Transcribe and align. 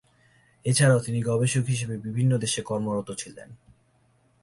এছাড়াও 0.65 0.99
তিনি 0.99 1.19
গবেষক 1.21 1.65
হিসেবে 1.65 1.95
বিভিন্ন 1.97 2.31
দেশে 2.37 2.61
কর্মরত 2.61 3.09
ছিলেন। 3.11 3.49